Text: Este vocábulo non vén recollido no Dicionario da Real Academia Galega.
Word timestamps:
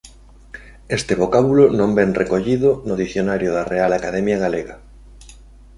Este 0.97 1.13
vocábulo 1.21 1.65
non 1.79 1.89
vén 1.97 2.11
recollido 2.21 2.69
no 2.87 2.95
Dicionario 3.03 3.49
da 3.53 3.67
Real 3.73 3.91
Academia 3.99 4.37
Galega. 4.43 4.75